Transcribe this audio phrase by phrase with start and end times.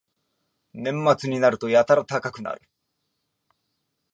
[0.73, 2.63] 年末になるとやたら高くなる